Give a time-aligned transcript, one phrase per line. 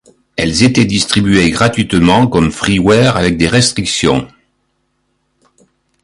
[0.35, 4.27] Elles étaient distribuées gratuitement comme freeware avec des restrictions.